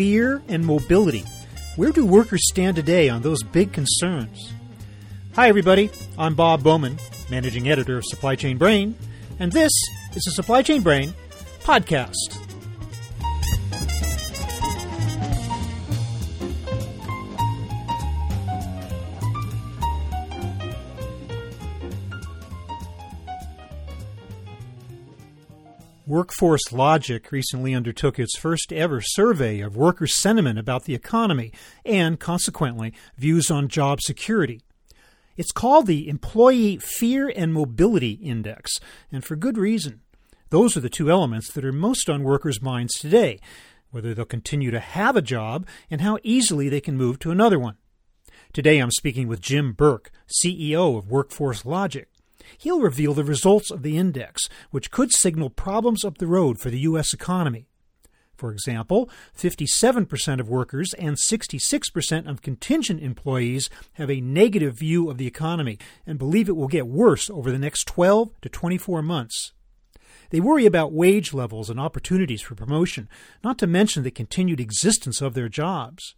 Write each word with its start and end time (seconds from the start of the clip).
fear 0.00 0.40
and 0.48 0.64
mobility. 0.64 1.22
Where 1.76 1.92
do 1.92 2.06
workers 2.06 2.40
stand 2.48 2.76
today 2.76 3.10
on 3.10 3.20
those 3.20 3.42
big 3.42 3.74
concerns? 3.74 4.50
Hi, 5.34 5.46
everybody. 5.50 5.90
I'm 6.16 6.34
Bob 6.34 6.62
Bowman, 6.62 6.98
managing 7.30 7.68
editor 7.68 7.98
of 7.98 8.04
Supply 8.06 8.34
Chain 8.34 8.56
Brain, 8.56 8.94
and 9.38 9.52
this 9.52 9.70
is 10.14 10.22
the 10.22 10.30
Supply 10.30 10.62
Chain 10.62 10.80
Brain 10.80 11.12
podcast. 11.64 12.49
WorkforceLogiq 26.10 27.30
recently 27.30 27.72
undertook 27.72 28.18
its 28.18 28.36
first 28.36 28.72
ever 28.72 29.00
survey 29.00 29.60
of 29.60 29.76
worker 29.76 30.08
sentiment 30.08 30.58
about 30.58 30.82
the 30.82 30.94
economy 30.94 31.52
and, 31.84 32.18
consequently, 32.18 32.92
views 33.16 33.48
on 33.48 33.68
job 33.68 34.00
security. 34.00 34.60
It's 35.36 35.52
called 35.52 35.86
the 35.86 36.08
Employee 36.08 36.78
Fear 36.78 37.32
and 37.36 37.54
Mobility 37.54 38.14
Index, 38.14 38.72
and 39.12 39.24
for 39.24 39.36
good 39.36 39.56
reason. 39.56 40.00
Those 40.48 40.76
are 40.76 40.80
the 40.80 40.88
two 40.88 41.12
elements 41.12 41.52
that 41.52 41.64
are 41.64 41.70
most 41.70 42.10
on 42.10 42.24
workers' 42.24 42.60
minds 42.60 42.94
today 42.94 43.38
whether 43.92 44.12
they'll 44.12 44.24
continue 44.24 44.70
to 44.72 44.80
have 44.80 45.16
a 45.16 45.22
job 45.22 45.66
and 45.90 46.00
how 46.00 46.18
easily 46.24 46.68
they 46.68 46.80
can 46.80 46.96
move 46.96 47.18
to 47.20 47.30
another 47.30 47.58
one. 47.58 47.76
Today 48.52 48.78
I'm 48.78 48.90
speaking 48.90 49.28
with 49.28 49.40
Jim 49.40 49.72
Burke, 49.72 50.10
CEO 50.44 50.98
of 50.98 51.06
WorkforceLogiq. 51.06 52.06
He'll 52.58 52.80
reveal 52.80 53.14
the 53.14 53.24
results 53.24 53.70
of 53.70 53.82
the 53.82 53.96
index, 53.96 54.48
which 54.70 54.90
could 54.90 55.12
signal 55.12 55.50
problems 55.50 56.04
up 56.04 56.18
the 56.18 56.26
road 56.26 56.58
for 56.58 56.70
the 56.70 56.80
U.S. 56.80 57.12
economy. 57.12 57.66
For 58.40 58.52
example, 58.52 59.10
57% 59.36 60.40
of 60.40 60.48
workers 60.48 60.94
and 60.94 61.18
66% 61.18 62.26
of 62.26 62.40
contingent 62.40 63.02
employees 63.02 63.68
have 63.92 64.10
a 64.10 64.22
negative 64.22 64.78
view 64.78 65.10
of 65.10 65.18
the 65.18 65.26
economy 65.26 65.78
and 66.06 66.18
believe 66.18 66.48
it 66.48 66.56
will 66.56 66.66
get 66.66 66.86
worse 66.86 67.28
over 67.28 67.52
the 67.52 67.58
next 67.58 67.84
12 67.86 68.30
to 68.40 68.48
24 68.48 69.02
months. 69.02 69.52
They 70.30 70.40
worry 70.40 70.64
about 70.64 70.94
wage 70.94 71.34
levels 71.34 71.68
and 71.68 71.78
opportunities 71.78 72.40
for 72.40 72.54
promotion, 72.54 73.10
not 73.44 73.58
to 73.58 73.66
mention 73.66 74.04
the 74.04 74.10
continued 74.10 74.58
existence 74.58 75.20
of 75.20 75.34
their 75.34 75.50
jobs. 75.50 76.14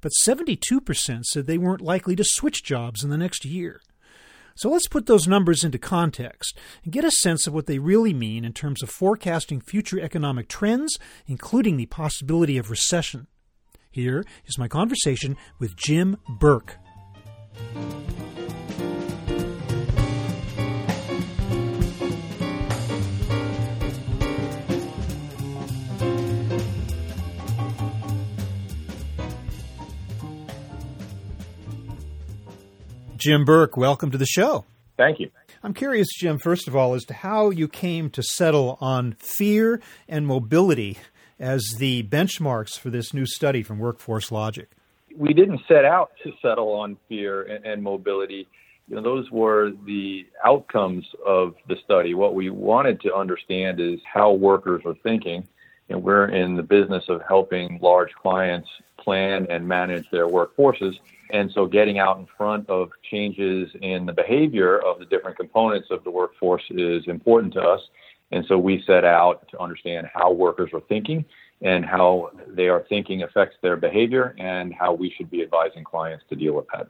But 0.00 0.12
72% 0.24 1.24
said 1.24 1.46
they 1.46 1.58
weren't 1.58 1.82
likely 1.82 2.16
to 2.16 2.24
switch 2.24 2.64
jobs 2.64 3.04
in 3.04 3.10
the 3.10 3.18
next 3.18 3.44
year. 3.44 3.82
So 4.58 4.68
let's 4.68 4.88
put 4.88 5.06
those 5.06 5.28
numbers 5.28 5.62
into 5.62 5.78
context 5.78 6.58
and 6.82 6.92
get 6.92 7.04
a 7.04 7.12
sense 7.12 7.46
of 7.46 7.54
what 7.54 7.66
they 7.66 7.78
really 7.78 8.12
mean 8.12 8.44
in 8.44 8.52
terms 8.52 8.82
of 8.82 8.90
forecasting 8.90 9.60
future 9.60 10.00
economic 10.00 10.48
trends, 10.48 10.98
including 11.28 11.76
the 11.76 11.86
possibility 11.86 12.58
of 12.58 12.68
recession. 12.68 13.28
Here 13.92 14.24
is 14.46 14.58
my 14.58 14.66
conversation 14.66 15.36
with 15.60 15.76
Jim 15.76 16.16
Burke. 16.40 16.76
Jim 33.18 33.44
Burke, 33.44 33.76
welcome 33.76 34.10
to 34.12 34.18
the 34.18 34.26
show. 34.26 34.64
Thank 34.96 35.18
you. 35.18 35.30
I'm 35.62 35.74
curious, 35.74 36.06
Jim, 36.16 36.38
first 36.38 36.68
of 36.68 36.76
all, 36.76 36.94
as 36.94 37.04
to 37.06 37.14
how 37.14 37.50
you 37.50 37.66
came 37.66 38.10
to 38.10 38.22
settle 38.22 38.78
on 38.80 39.16
fear 39.18 39.80
and 40.08 40.26
mobility 40.26 40.98
as 41.38 41.64
the 41.78 42.04
benchmarks 42.04 42.78
for 42.78 42.90
this 42.90 43.12
new 43.12 43.26
study 43.26 43.62
from 43.62 43.80
WorkforceLogiq. 43.80 44.66
We 45.16 45.34
didn't 45.34 45.60
set 45.66 45.84
out 45.84 46.12
to 46.22 46.32
settle 46.40 46.72
on 46.72 46.96
fear 47.08 47.42
and, 47.42 47.64
and 47.66 47.82
mobility. 47.82 48.46
You 48.88 48.96
know, 48.96 49.02
those 49.02 49.30
were 49.30 49.72
the 49.84 50.26
outcomes 50.44 51.04
of 51.26 51.54
the 51.66 51.76
study. 51.84 52.14
What 52.14 52.34
we 52.34 52.50
wanted 52.50 53.00
to 53.02 53.14
understand 53.14 53.80
is 53.80 53.98
how 54.12 54.32
workers 54.32 54.82
are 54.86 54.94
thinking. 55.02 55.46
And 55.88 56.02
we're 56.02 56.28
in 56.28 56.54
the 56.54 56.62
business 56.62 57.04
of 57.08 57.22
helping 57.26 57.78
large 57.82 58.12
clients 58.14 58.68
plan 58.98 59.46
and 59.50 59.66
manage 59.66 60.08
their 60.10 60.28
workforces. 60.28 60.94
And 61.30 61.50
so 61.54 61.66
getting 61.66 61.98
out 61.98 62.18
in 62.18 62.26
front 62.36 62.68
of 62.68 62.90
changes 63.10 63.68
in 63.82 64.06
the 64.06 64.12
behavior 64.12 64.78
of 64.78 64.98
the 64.98 65.04
different 65.04 65.36
components 65.36 65.88
of 65.90 66.04
the 66.04 66.10
workforce 66.10 66.62
is 66.70 67.06
important 67.06 67.52
to 67.54 67.60
us. 67.60 67.80
And 68.30 68.44
so 68.48 68.58
we 68.58 68.82
set 68.86 69.04
out 69.04 69.46
to 69.50 69.60
understand 69.60 70.08
how 70.12 70.32
workers 70.32 70.70
are 70.72 70.82
thinking 70.88 71.24
and 71.60 71.84
how 71.84 72.30
they 72.46 72.68
are 72.68 72.84
thinking 72.88 73.22
affects 73.22 73.56
their 73.62 73.76
behavior 73.76 74.34
and 74.38 74.72
how 74.72 74.92
we 74.94 75.12
should 75.16 75.30
be 75.30 75.42
advising 75.42 75.84
clients 75.84 76.24
to 76.28 76.36
deal 76.36 76.54
with 76.54 76.66
that. 76.72 76.88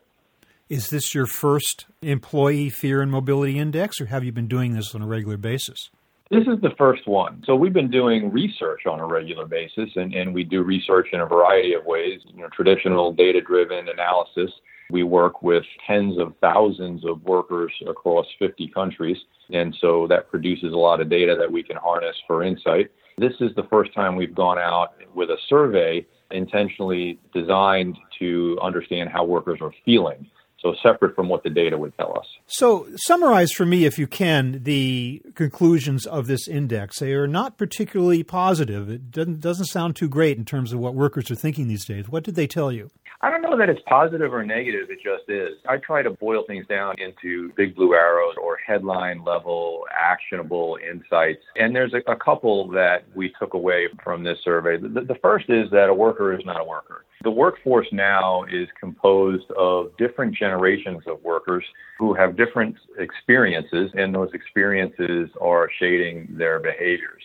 Is 0.69 0.89
this 0.89 1.15
your 1.15 1.27
first 1.27 1.87
employee 2.03 2.69
fear 2.69 3.01
and 3.01 3.11
mobility 3.11 3.59
index, 3.59 4.01
or 4.01 4.07
have 4.07 4.23
you 4.23 4.33
been 4.33 4.49
doing 4.49 4.75
this 4.75 4.95
on 4.95 5.01
a 5.01 5.07
regular 5.07 5.39
basis? 5.39 5.89
This 6.31 6.43
is 6.43 6.61
the 6.61 6.75
first 6.77 7.09
one. 7.09 7.43
So 7.47 7.57
we've 7.57 7.73
been 7.73 7.91
doing 7.91 8.31
research 8.31 8.83
on 8.87 9.01
a 9.01 9.07
regular 9.07 9.47
basis, 9.47 9.89
and, 9.97 10.13
and 10.13 10.35
we 10.35 10.45
do 10.45 10.63
research 10.63 11.09
in 11.15 11.21
a 11.21 11.27
variety 11.27 11.73
of 11.73 11.87
ways, 11.87 12.21
you 12.27 12.43
know, 12.43 12.49
traditional 12.53 13.13
data 13.13 13.41
driven 13.41 13.89
analysis. 13.89 14.51
We 14.91 15.05
work 15.05 15.43
with 15.43 15.65
tens 15.87 16.19
of 16.19 16.35
thousands 16.43 17.07
of 17.07 17.23
workers 17.23 17.73
across 17.89 18.27
50 18.39 18.69
countries, 18.69 19.17
and 19.51 19.75
so 19.81 20.07
that 20.09 20.31
produces 20.31 20.75
a 20.75 20.77
lot 20.77 21.01
of 21.01 21.09
data 21.09 21.35
that 21.39 21.51
we 21.51 21.63
can 21.63 21.79
harness 21.79 22.17
for 22.27 22.43
insight. 22.43 22.91
This 23.17 23.35
is 23.41 23.55
the 23.57 23.67
first 23.71 23.95
time 23.95 24.15
we've 24.15 24.35
gone 24.35 24.59
out 24.59 24.95
with 25.15 25.31
a 25.31 25.39
survey 25.49 26.07
intentionally 26.31 27.19
designed 27.33 27.97
to 28.19 28.59
understand 28.63 29.09
how 29.09 29.25
workers 29.25 29.61
are 29.63 29.73
feeling. 29.83 30.27
So 30.61 30.75
separate 30.83 31.15
from 31.15 31.29
what 31.29 31.45
the 31.45 31.51
data 31.51 31.79
would 31.79 31.97
tell 31.97 32.19
us. 32.19 32.27
So 32.49 32.89
summarize 32.97 33.53
for 33.53 33.65
me, 33.65 33.85
if 33.85 33.97
you 33.97 34.09
can, 34.09 34.65
the 34.65 35.23
conclusions 35.35 36.05
of 36.05 36.27
this 36.27 36.49
index. 36.49 36.99
They 36.99 37.13
are 37.13 37.29
not 37.29 37.57
particularly 37.57 38.25
positive. 38.25 38.91
It 38.91 39.13
doesn't, 39.13 39.41
doesn't 39.41 39.67
sound 39.67 39.95
too 39.95 40.09
great 40.09 40.37
in 40.37 40.45
terms 40.45 40.73
of 40.73 40.81
what 40.81 40.95
workers 40.95 41.31
are 41.31 41.37
thinking 41.37 41.69
these 41.69 41.85
days. 41.85 42.09
What 42.09 42.25
did 42.25 42.35
they 42.35 42.49
tell 42.49 42.73
you? 42.73 42.91
I 43.21 43.31
don't 43.31 43.43
know 43.43 43.57
that 43.59 43.69
it's 43.69 43.81
positive 43.87 44.33
or 44.33 44.45
negative. 44.45 44.91
It 44.91 44.99
just 45.03 45.29
is. 45.29 45.59
I 45.69 45.79
try 45.79 46.03
to 46.03 46.11
boil 46.11 46.45
things 46.47 46.67
down 46.69 46.95
into 46.99 47.53
big 47.57 47.75
blue 47.75 47.95
arrows 47.95 48.35
or 48.41 48.59
headline 48.65 49.25
level 49.25 49.85
actionable 49.99 50.79
insights. 50.89 51.43
And 51.57 51.75
there's 51.75 51.95
a, 51.95 52.11
a 52.11 52.17
couple 52.17 52.69
that 52.71 53.05
we 53.15 53.33
took 53.39 53.55
away 53.55 53.89
from 54.03 54.23
this 54.23 54.39
survey. 54.45 54.77
The, 54.77 54.89
the 55.01 55.17
first 55.21 55.47
is 55.49 55.71
that 55.73 55.89
a 55.89 55.95
worker 55.95 56.33
is 56.33 56.45
not 56.45 56.61
a 56.61 56.65
worker. 56.65 57.05
The 57.25 57.31
workforce 57.31 57.89
now 57.91 58.45
is 58.45 58.69
composed 58.79 59.51
of 59.53 59.97
different 59.97 60.35
generations 60.35 61.03
of 61.09 61.21
workers 61.25 61.65
who 61.99 62.15
have 62.15 62.37
different 62.37 62.77
experiences, 62.99 63.91
and 63.95 64.15
those 64.15 64.31
experiences 64.33 65.29
are 65.41 65.69
shading 65.81 66.29
their 66.31 66.61
behaviors. 66.61 67.23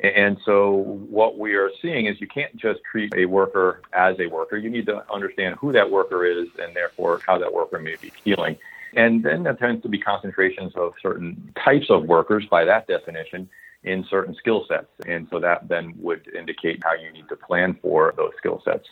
And 0.00 0.36
so 0.44 0.98
what 1.08 1.38
we 1.38 1.54
are 1.54 1.70
seeing 1.80 2.06
is 2.06 2.20
you 2.20 2.26
can't 2.26 2.54
just 2.56 2.80
treat 2.90 3.14
a 3.16 3.24
worker 3.24 3.80
as 3.94 4.16
a 4.20 4.26
worker. 4.26 4.58
You 4.58 4.68
need 4.68 4.86
to 4.86 5.02
understand 5.10 5.56
who 5.58 5.72
that 5.72 5.90
worker 5.90 6.26
is 6.26 6.48
and 6.58 6.76
therefore 6.76 7.20
how 7.26 7.38
that 7.38 7.52
worker 7.52 7.78
may 7.78 7.96
be 8.00 8.12
feeling. 8.22 8.56
And 8.94 9.22
then 9.22 9.42
there 9.42 9.54
tends 9.54 9.82
to 9.82 9.88
be 9.88 9.98
concentrations 9.98 10.72
of 10.76 10.92
certain 11.02 11.52
types 11.64 11.86
of 11.90 12.04
workers 12.04 12.44
by 12.50 12.64
that 12.64 12.86
definition 12.86 13.48
in 13.84 14.04
certain 14.10 14.34
skill 14.34 14.64
sets. 14.68 14.88
And 15.06 15.28
so 15.30 15.40
that 15.40 15.68
then 15.68 15.94
would 15.98 16.28
indicate 16.36 16.82
how 16.82 16.94
you 16.94 17.10
need 17.12 17.28
to 17.28 17.36
plan 17.36 17.78
for 17.80 18.12
those 18.16 18.32
skill 18.38 18.60
sets. 18.64 18.86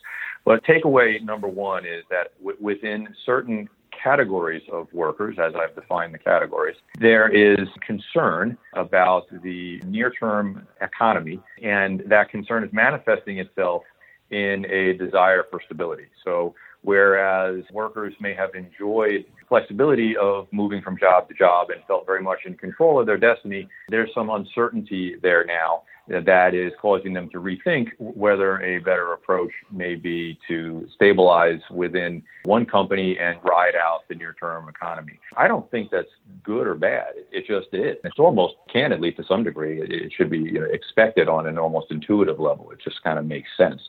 But 0.44 0.64
takeaway 0.64 1.22
number 1.22 1.48
one 1.48 1.84
is 1.84 2.04
that 2.10 2.38
w- 2.38 2.56
within 2.60 3.08
certain 3.26 3.68
categories 4.04 4.62
of 4.70 4.86
workers, 4.92 5.36
as 5.42 5.54
I've 5.56 5.74
defined 5.74 6.12
the 6.12 6.18
categories, 6.18 6.76
there 7.00 7.28
is 7.28 7.66
concern 7.84 8.58
about 8.74 9.24
the 9.42 9.80
near 9.86 10.10
term 10.10 10.68
economy, 10.82 11.40
and 11.62 12.02
that 12.06 12.28
concern 12.28 12.62
is 12.62 12.72
manifesting 12.72 13.38
itself 13.38 13.82
in 14.30 14.66
a 14.70 14.92
desire 14.92 15.44
for 15.50 15.60
stability. 15.64 16.06
So, 16.22 16.54
whereas 16.82 17.64
workers 17.72 18.12
may 18.20 18.34
have 18.34 18.50
enjoyed 18.54 19.24
flexibility 19.48 20.16
of 20.18 20.46
moving 20.52 20.82
from 20.82 20.98
job 20.98 21.28
to 21.28 21.34
job 21.34 21.70
and 21.70 21.80
felt 21.86 22.04
very 22.04 22.22
much 22.22 22.40
in 22.44 22.54
control 22.54 23.00
of 23.00 23.06
their 23.06 23.16
destiny, 23.16 23.68
there's 23.88 24.10
some 24.14 24.28
uncertainty 24.28 25.16
there 25.22 25.44
now 25.46 25.82
that 26.08 26.54
is 26.54 26.72
causing 26.80 27.12
them 27.12 27.30
to 27.30 27.40
rethink 27.40 27.88
whether 27.98 28.60
a 28.60 28.78
better 28.78 29.12
approach 29.14 29.52
may 29.72 29.94
be 29.94 30.38
to 30.48 30.86
stabilize 30.94 31.60
within 31.70 32.22
one 32.44 32.66
company 32.66 33.18
and 33.18 33.38
ride 33.42 33.74
out 33.74 34.00
the 34.08 34.14
near 34.14 34.34
term 34.38 34.68
economy. 34.68 35.18
I 35.36 35.48
don't 35.48 35.70
think 35.70 35.90
that's 35.90 36.08
good 36.42 36.66
or 36.66 36.74
bad. 36.74 37.14
It 37.32 37.46
just 37.46 37.68
is. 37.72 37.96
It's 38.04 38.18
almost 38.18 38.54
candidly 38.70 39.12
to 39.12 39.24
some 39.24 39.44
degree, 39.44 39.80
it 39.80 40.12
should 40.16 40.30
be 40.30 40.58
expected 40.72 41.28
on 41.28 41.46
an 41.46 41.58
almost 41.58 41.90
intuitive 41.90 42.38
level. 42.38 42.70
It 42.70 42.78
just 42.82 43.02
kind 43.02 43.18
of 43.18 43.24
makes 43.24 43.48
sense. 43.56 43.80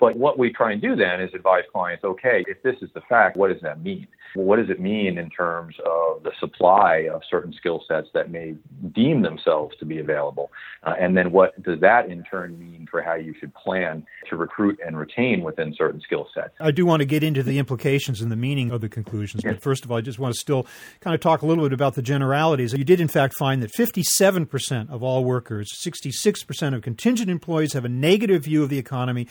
But 0.00 0.16
what 0.16 0.38
we 0.38 0.52
try 0.52 0.72
and 0.72 0.80
do 0.80 0.96
then 0.96 1.20
is 1.20 1.30
advise 1.34 1.64
clients, 1.70 2.04
okay, 2.04 2.44
if 2.48 2.62
this 2.62 2.76
is 2.80 2.88
the 2.94 3.02
fact, 3.08 3.36
what 3.36 3.52
does 3.52 3.62
that 3.62 3.82
mean? 3.82 4.08
what 4.34 4.56
does 4.56 4.70
it 4.70 4.80
mean 4.80 5.18
in 5.18 5.28
terms 5.30 5.74
of 5.84 6.22
the 6.22 6.30
supply 6.38 7.08
of 7.12 7.22
certain 7.28 7.52
skill 7.52 7.82
sets 7.88 8.08
that 8.14 8.30
may 8.30 8.54
deem 8.92 9.22
themselves 9.22 9.76
to 9.78 9.84
be 9.84 9.98
available? 9.98 10.50
Uh, 10.84 10.94
and 11.00 11.16
then 11.16 11.32
what 11.32 11.60
does 11.62 11.80
that 11.80 12.08
in 12.08 12.22
turn 12.24 12.58
mean 12.58 12.86
for 12.90 13.02
how 13.02 13.14
you 13.14 13.34
should 13.38 13.52
plan 13.54 14.06
to 14.28 14.36
recruit 14.36 14.78
and 14.84 14.96
retain 14.96 15.42
within 15.42 15.74
certain 15.76 16.00
skill 16.00 16.28
sets? 16.34 16.50
I 16.60 16.70
do 16.70 16.86
want 16.86 17.00
to 17.00 17.06
get 17.06 17.22
into 17.22 17.42
the 17.42 17.58
implications 17.58 18.20
and 18.20 18.30
the 18.30 18.36
meaning 18.36 18.70
of 18.70 18.80
the 18.80 18.88
conclusions, 18.88 19.42
but 19.42 19.60
first 19.60 19.84
of 19.84 19.90
all, 19.90 19.98
I 19.98 20.00
just 20.00 20.18
want 20.18 20.34
to 20.34 20.40
still 20.40 20.66
kind 21.00 21.14
of 21.14 21.20
talk 21.20 21.42
a 21.42 21.46
little 21.46 21.64
bit 21.64 21.72
about 21.72 21.94
the 21.94 22.02
generalities. 22.02 22.72
You 22.72 22.84
did, 22.84 23.00
in 23.00 23.08
fact, 23.08 23.34
find 23.36 23.62
that 23.62 23.72
57% 23.72 24.90
of 24.90 25.02
all 25.02 25.24
workers, 25.24 25.68
66% 25.84 26.74
of 26.74 26.82
contingent 26.82 27.30
employees 27.30 27.72
have 27.72 27.84
a 27.84 27.88
negative 27.88 28.44
view 28.44 28.62
of 28.62 28.68
the 28.68 28.78
economy 28.78 29.26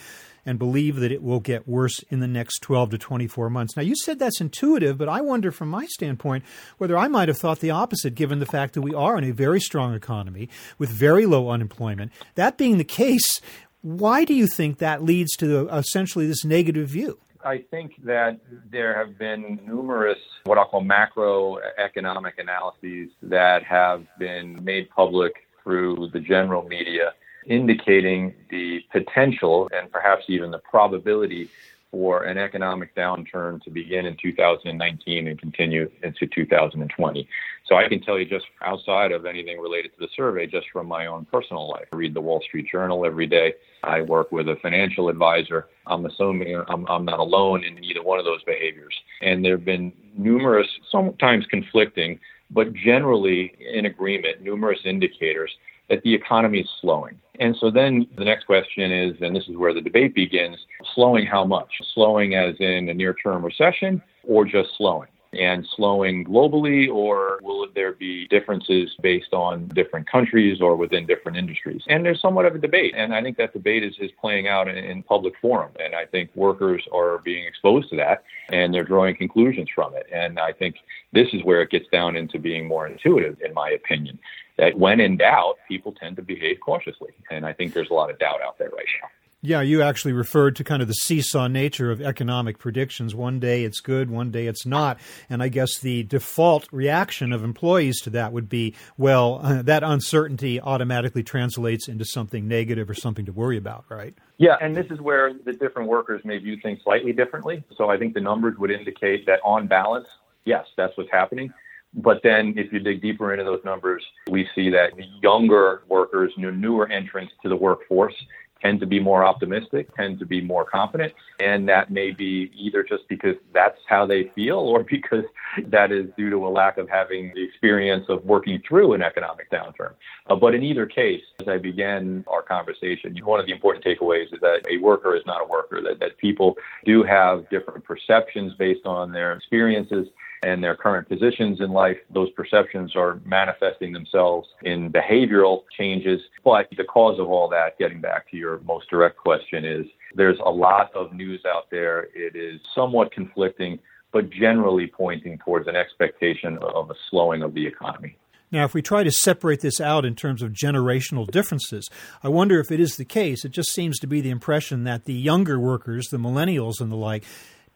and 0.50 0.58
believe 0.58 0.96
that 0.96 1.12
it 1.12 1.22
will 1.22 1.38
get 1.38 1.68
worse 1.68 2.00
in 2.10 2.18
the 2.18 2.26
next 2.26 2.58
12 2.58 2.90
to 2.90 2.98
24 2.98 3.48
months. 3.48 3.76
Now, 3.76 3.84
you 3.84 3.94
said 3.94 4.18
that's 4.18 4.40
intuitive, 4.40 4.98
but 4.98 5.08
I 5.08 5.20
wonder 5.20 5.52
from 5.52 5.68
my 5.68 5.86
standpoint 5.86 6.42
whether 6.76 6.98
I 6.98 7.06
might 7.06 7.28
have 7.28 7.38
thought 7.38 7.60
the 7.60 7.70
opposite 7.70 8.16
given 8.16 8.40
the 8.40 8.46
fact 8.46 8.74
that 8.74 8.82
we 8.82 8.92
are 8.92 9.16
in 9.16 9.22
a 9.22 9.30
very 9.30 9.60
strong 9.60 9.94
economy 9.94 10.48
with 10.76 10.90
very 10.90 11.24
low 11.24 11.50
unemployment. 11.50 12.10
That 12.34 12.58
being 12.58 12.78
the 12.78 12.84
case, 12.84 13.40
why 13.82 14.24
do 14.24 14.34
you 14.34 14.48
think 14.48 14.78
that 14.78 15.04
leads 15.04 15.36
to 15.36 15.68
essentially 15.68 16.26
this 16.26 16.44
negative 16.44 16.88
view? 16.88 17.20
I 17.44 17.58
think 17.70 17.92
that 18.02 18.40
there 18.72 18.98
have 18.98 19.18
been 19.18 19.60
numerous 19.64 20.18
what 20.46 20.58
I'll 20.58 20.66
call 20.66 20.84
macroeconomic 20.84 22.32
analyses 22.38 23.12
that 23.22 23.62
have 23.62 24.04
been 24.18 24.64
made 24.64 24.90
public 24.90 25.46
through 25.62 26.10
the 26.12 26.18
general 26.18 26.64
media 26.64 27.12
indicating 27.46 28.34
the 28.50 28.80
potential 28.92 29.68
and 29.72 29.90
perhaps 29.90 30.24
even 30.28 30.50
the 30.50 30.58
probability 30.58 31.48
for 31.90 32.22
an 32.22 32.38
economic 32.38 32.94
downturn 32.94 33.60
to 33.62 33.70
begin 33.70 34.06
in 34.06 34.16
2019 34.16 35.26
and 35.26 35.40
continue 35.40 35.90
into 36.02 36.26
2020. 36.26 37.28
So 37.66 37.76
I 37.76 37.88
can 37.88 38.00
tell 38.00 38.18
you 38.18 38.24
just 38.24 38.46
outside 38.62 39.12
of 39.12 39.26
anything 39.26 39.58
related 39.58 39.92
to 39.94 40.00
the 40.00 40.08
survey, 40.14 40.46
just 40.46 40.66
from 40.72 40.86
my 40.86 41.06
own 41.06 41.24
personal 41.26 41.68
life. 41.68 41.86
I 41.92 41.96
read 41.96 42.14
the 42.14 42.20
Wall 42.20 42.40
Street 42.42 42.68
Journal 42.70 43.04
every 43.04 43.26
day. 43.26 43.54
I 43.82 44.02
work 44.02 44.30
with 44.30 44.48
a 44.48 44.56
financial 44.62 45.08
advisor. 45.08 45.66
I'm 45.86 46.06
assuming 46.06 46.62
I'm, 46.68 46.86
I'm 46.86 47.04
not 47.04 47.18
alone 47.18 47.64
in 47.64 47.82
either 47.82 48.02
one 48.02 48.18
of 48.18 48.24
those 48.24 48.42
behaviors. 48.44 48.94
And 49.20 49.44
there 49.44 49.56
have 49.56 49.64
been 49.64 49.92
numerous, 50.16 50.68
sometimes 50.90 51.46
conflicting, 51.46 52.20
but 52.50 52.72
generally 52.72 53.54
in 53.58 53.86
agreement, 53.86 54.42
numerous 54.42 54.80
indicators 54.84 55.50
that 55.90 56.02
the 56.02 56.14
economy 56.14 56.60
is 56.60 56.70
slowing. 56.80 57.20
And 57.40 57.56
so 57.60 57.70
then 57.70 58.06
the 58.16 58.24
next 58.24 58.44
question 58.44 58.90
is, 58.92 59.16
and 59.20 59.34
this 59.34 59.48
is 59.48 59.56
where 59.56 59.74
the 59.74 59.80
debate 59.80 60.14
begins, 60.14 60.56
slowing 60.94 61.26
how 61.26 61.44
much? 61.44 61.70
Slowing 61.94 62.34
as 62.34 62.54
in 62.60 62.88
a 62.88 62.94
near 62.94 63.14
term 63.14 63.44
recession 63.44 64.00
or 64.24 64.44
just 64.44 64.70
slowing? 64.78 65.08
And 65.32 65.66
slowing 65.76 66.24
globally, 66.24 66.92
or 66.92 67.38
will 67.42 67.66
there 67.74 67.92
be 67.92 68.26
differences 68.28 68.96
based 69.00 69.32
on 69.32 69.68
different 69.68 70.10
countries 70.10 70.60
or 70.60 70.74
within 70.74 71.06
different 71.06 71.38
industries? 71.38 71.82
And 71.88 72.04
there's 72.04 72.20
somewhat 72.20 72.46
of 72.46 72.54
a 72.54 72.58
debate, 72.58 72.94
and 72.96 73.14
I 73.14 73.22
think 73.22 73.36
that 73.36 73.52
debate 73.52 73.84
is, 73.84 73.94
is 74.00 74.10
playing 74.20 74.48
out 74.48 74.68
in, 74.68 74.76
in 74.76 75.02
public 75.02 75.34
forum, 75.40 75.72
and 75.78 75.94
I 75.94 76.06
think 76.06 76.30
workers 76.34 76.82
are 76.92 77.18
being 77.18 77.46
exposed 77.46 77.90
to 77.90 77.96
that, 77.96 78.24
and 78.48 78.74
they're 78.74 78.84
drawing 78.84 79.14
conclusions 79.14 79.68
from 79.74 79.94
it. 79.94 80.06
And 80.12 80.40
I 80.40 80.52
think 80.52 80.76
this 81.12 81.28
is 81.32 81.44
where 81.44 81.62
it 81.62 81.70
gets 81.70 81.86
down 81.88 82.16
into 82.16 82.38
being 82.38 82.66
more 82.66 82.86
intuitive, 82.86 83.40
in 83.44 83.54
my 83.54 83.70
opinion 83.70 84.18
that 84.60 84.78
when 84.78 85.00
in 85.00 85.16
doubt, 85.16 85.56
people 85.66 85.90
tend 85.90 86.16
to 86.16 86.22
behave 86.22 86.58
cautiously. 86.60 87.12
And 87.30 87.46
I 87.46 87.52
think 87.54 87.72
there's 87.72 87.88
a 87.88 87.94
lot 87.94 88.10
of 88.10 88.18
doubt 88.18 88.42
out 88.42 88.58
there 88.58 88.68
right 88.68 88.84
now. 89.00 89.08
Yeah, 89.42 89.62
you 89.62 89.80
actually 89.80 90.12
referred 90.12 90.56
to 90.56 90.64
kind 90.64 90.82
of 90.82 90.88
the 90.88 90.94
seesaw 90.94 91.46
nature 91.46 91.90
of 91.90 92.02
economic 92.02 92.58
predictions. 92.58 93.14
One 93.14 93.40
day 93.40 93.64
it's 93.64 93.80
good, 93.80 94.10
one 94.10 94.30
day 94.30 94.46
it's 94.46 94.66
not. 94.66 95.00
And 95.30 95.42
I 95.42 95.48
guess 95.48 95.78
the 95.78 96.02
default 96.02 96.68
reaction 96.70 97.32
of 97.32 97.42
employees 97.42 98.02
to 98.02 98.10
that 98.10 98.34
would 98.34 98.50
be, 98.50 98.74
well, 98.98 99.40
uh, 99.42 99.62
that 99.70 99.82
uncertainty 99.82 100.60
automatically 100.60 101.22
translates 101.22 101.88
into 101.88 102.04
something 102.04 102.48
negative 102.48 102.90
or 102.90 102.94
something 102.94 103.24
to 103.24 103.32
worry 103.32 103.56
about, 103.56 103.86
right? 103.88 104.14
Yeah, 104.36 104.56
and 104.60 104.76
this 104.76 104.86
is 104.90 105.00
where 105.00 105.32
the 105.32 105.54
different 105.54 105.88
workers 105.88 106.20
may 106.22 106.36
view 106.36 106.58
things 106.62 106.80
slightly 106.84 107.14
differently. 107.14 107.64
So 107.78 107.88
I 107.88 107.96
think 107.96 108.12
the 108.12 108.20
numbers 108.20 108.58
would 108.58 108.70
indicate 108.70 109.24
that 109.24 109.40
on 109.42 109.66
balance, 109.66 110.08
yes, 110.44 110.66
that's 110.76 110.94
what's 110.98 111.10
happening. 111.10 111.50
But 111.94 112.20
then 112.22 112.54
if 112.56 112.72
you 112.72 112.78
dig 112.78 113.00
deeper 113.00 113.32
into 113.32 113.44
those 113.44 113.64
numbers, 113.64 114.04
we 114.28 114.48
see 114.54 114.70
that 114.70 114.92
younger 115.22 115.82
workers, 115.88 116.32
newer 116.36 116.88
entrants 116.88 117.32
to 117.42 117.48
the 117.48 117.56
workforce, 117.56 118.14
tend 118.60 118.80
to 118.80 118.86
be 118.86 119.00
more 119.00 119.24
optimistic, 119.24 119.94
tend 119.96 120.18
to 120.18 120.26
be 120.26 120.40
more 120.40 120.64
confident. 120.64 121.12
And 121.40 121.68
that 121.68 121.90
may 121.90 122.10
be 122.10 122.50
either 122.54 122.82
just 122.82 123.08
because 123.08 123.36
that's 123.52 123.78
how 123.86 124.06
they 124.06 124.30
feel 124.34 124.58
or 124.58 124.82
because 124.90 125.24
that 125.66 125.92
is 125.92 126.06
due 126.16 126.30
to 126.30 126.46
a 126.46 126.48
lack 126.48 126.78
of 126.78 126.88
having 126.88 127.32
the 127.34 127.42
experience 127.42 128.06
of 128.08 128.24
working 128.24 128.62
through 128.66 128.92
an 128.92 129.02
economic 129.02 129.50
downturn. 129.50 129.92
Uh, 130.28 130.36
but 130.36 130.54
in 130.54 130.62
either 130.62 130.86
case, 130.86 131.22
as 131.40 131.48
I 131.48 131.58
began 131.58 132.24
our 132.28 132.42
conversation, 132.42 133.16
one 133.24 133.40
of 133.40 133.46
the 133.46 133.52
important 133.52 133.84
takeaways 133.84 134.32
is 134.32 134.40
that 134.40 134.64
a 134.68 134.78
worker 134.78 135.16
is 135.16 135.22
not 135.26 135.42
a 135.42 135.46
worker, 135.46 135.80
that, 135.82 136.00
that 136.00 136.18
people 136.18 136.56
do 136.84 137.02
have 137.02 137.48
different 137.50 137.84
perceptions 137.84 138.54
based 138.54 138.86
on 138.86 139.12
their 139.12 139.32
experiences 139.32 140.06
and 140.42 140.62
their 140.62 140.74
current 140.74 141.08
positions 141.08 141.60
in 141.60 141.70
life, 141.70 141.98
those 142.12 142.30
perceptions 142.30 142.96
are 142.96 143.20
manifesting 143.24 143.92
themselves 143.92 144.48
in 144.62 144.90
behavioral 144.90 145.62
changes. 145.76 146.20
But 146.44 146.68
the 146.76 146.84
cause 146.84 147.18
of 147.18 147.28
all 147.28 147.48
that, 147.50 147.78
getting 147.78 148.00
back 148.00 148.30
to 148.30 148.36
your 148.36 148.60
most 148.60 148.88
direct 148.88 149.18
question, 149.18 149.64
is 149.64 149.86
there's 150.14 150.38
a 150.44 150.50
lot 150.50 150.94
of 150.94 151.12
news 151.12 151.42
out 151.46 151.70
there. 151.70 152.08
It 152.14 152.36
is 152.36 152.60
somewhat 152.74 153.12
conflicting, 153.12 153.78
but 154.12 154.30
generally 154.30 154.86
pointing 154.86 155.38
towards 155.38 155.68
an 155.68 155.76
expectation 155.76 156.58
of 156.58 156.90
a 156.90 156.94
slowing 157.10 157.42
of 157.42 157.54
the 157.54 157.66
economy. 157.66 158.16
Now, 158.52 158.64
if 158.64 158.74
we 158.74 158.82
try 158.82 159.04
to 159.04 159.12
separate 159.12 159.60
this 159.60 159.80
out 159.80 160.04
in 160.04 160.16
terms 160.16 160.42
of 160.42 160.50
generational 160.50 161.30
differences, 161.30 161.88
I 162.22 162.28
wonder 162.28 162.58
if 162.58 162.72
it 162.72 162.80
is 162.80 162.96
the 162.96 163.04
case. 163.04 163.44
It 163.44 163.52
just 163.52 163.70
seems 163.72 164.00
to 164.00 164.08
be 164.08 164.20
the 164.20 164.30
impression 164.30 164.82
that 164.84 165.04
the 165.04 165.14
younger 165.14 165.60
workers, 165.60 166.08
the 166.08 166.16
millennials 166.16 166.80
and 166.80 166.90
the 166.90 166.96
like, 166.96 167.24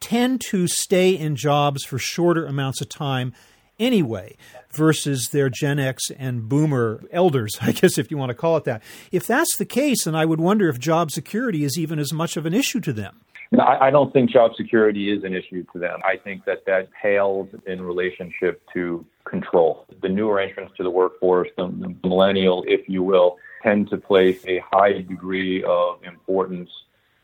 tend 0.00 0.40
to 0.50 0.66
stay 0.66 1.10
in 1.10 1.36
jobs 1.36 1.84
for 1.84 1.98
shorter 1.98 2.46
amounts 2.46 2.80
of 2.80 2.88
time 2.88 3.32
anyway 3.78 4.36
versus 4.72 5.28
their 5.32 5.48
Gen 5.48 5.78
X 5.78 6.10
and 6.18 6.48
boomer 6.48 7.02
elders, 7.10 7.56
I 7.60 7.72
guess 7.72 7.98
if 7.98 8.10
you 8.10 8.16
want 8.16 8.30
to 8.30 8.34
call 8.34 8.56
it 8.56 8.64
that. 8.64 8.82
If 9.12 9.26
that's 9.26 9.56
the 9.56 9.64
case, 9.64 10.04
then 10.04 10.14
I 10.14 10.24
would 10.24 10.40
wonder 10.40 10.68
if 10.68 10.78
job 10.78 11.10
security 11.10 11.64
is 11.64 11.78
even 11.78 11.98
as 11.98 12.12
much 12.12 12.36
of 12.36 12.46
an 12.46 12.54
issue 12.54 12.80
to 12.80 12.92
them. 12.92 13.20
I 13.60 13.90
don't 13.90 14.12
think 14.12 14.30
job 14.30 14.52
security 14.56 15.12
is 15.12 15.22
an 15.22 15.32
issue 15.32 15.64
to 15.72 15.78
them. 15.78 16.00
I 16.04 16.16
think 16.16 16.44
that 16.44 16.64
that 16.66 16.88
pales 17.00 17.48
in 17.66 17.82
relationship 17.82 18.62
to 18.72 19.04
control. 19.24 19.86
The 20.02 20.08
newer 20.08 20.40
entrants 20.40 20.76
to 20.76 20.82
the 20.82 20.90
workforce, 20.90 21.48
the, 21.56 21.66
the 21.66 22.08
millennial, 22.08 22.64
if 22.66 22.88
you 22.88 23.02
will, 23.02 23.36
tend 23.62 23.90
to 23.90 23.96
place 23.96 24.44
a 24.46 24.60
high 24.70 24.92
degree 24.92 25.62
of 25.62 26.02
importance 26.02 26.70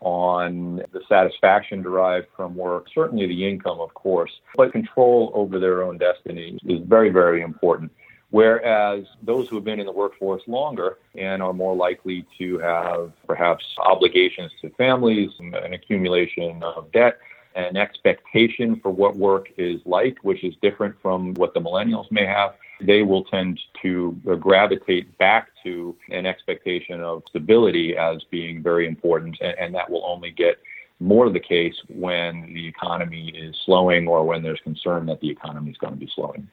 on 0.00 0.76
the 0.92 1.00
satisfaction 1.08 1.82
derived 1.82 2.26
from 2.34 2.54
work, 2.54 2.86
certainly 2.94 3.26
the 3.26 3.46
income, 3.46 3.80
of 3.80 3.92
course, 3.94 4.30
but 4.56 4.72
control 4.72 5.30
over 5.34 5.58
their 5.58 5.82
own 5.82 5.98
destiny 5.98 6.58
is 6.64 6.80
very, 6.86 7.10
very 7.10 7.42
important. 7.42 7.92
Whereas 8.30 9.04
those 9.22 9.48
who 9.48 9.56
have 9.56 9.64
been 9.64 9.80
in 9.80 9.86
the 9.86 9.92
workforce 9.92 10.42
longer 10.46 10.98
and 11.16 11.42
are 11.42 11.52
more 11.52 11.74
likely 11.74 12.24
to 12.38 12.58
have 12.58 13.12
perhaps 13.26 13.64
obligations 13.78 14.52
to 14.62 14.70
families, 14.70 15.30
and 15.40 15.54
an 15.54 15.74
accumulation 15.74 16.62
of 16.62 16.90
debt, 16.92 17.18
an 17.56 17.76
expectation 17.76 18.78
for 18.80 18.90
what 18.90 19.16
work 19.16 19.48
is 19.58 19.80
like, 19.84 20.16
which 20.22 20.44
is 20.44 20.54
different 20.62 20.94
from 21.02 21.34
what 21.34 21.52
the 21.54 21.60
millennials 21.60 22.10
may 22.12 22.24
have, 22.24 22.54
they 22.82 23.02
will 23.02 23.24
tend 23.24 23.60
to 23.82 24.18
uh, 24.30 24.34
gravitate 24.34 25.16
back 25.18 25.48
to 25.64 25.96
an 26.10 26.26
expectation 26.26 27.00
of 27.00 27.22
stability 27.28 27.96
as 27.96 28.22
being 28.30 28.62
very 28.62 28.86
important, 28.86 29.36
and, 29.40 29.58
and 29.58 29.74
that 29.74 29.90
will 29.90 30.04
only 30.06 30.30
get 30.30 30.58
more 31.00 31.30
the 31.30 31.40
case 31.40 31.74
when 31.88 32.52
the 32.52 32.66
economy 32.66 33.32
is 33.34 33.56
slowing 33.64 34.06
or 34.06 34.24
when 34.24 34.42
there's 34.42 34.60
concern 34.62 35.06
that 35.06 35.20
the 35.20 35.30
economy 35.30 35.70
is 35.70 35.76
going 35.78 35.94
to 35.94 35.98
be 35.98 36.10
slowing. 36.14 36.46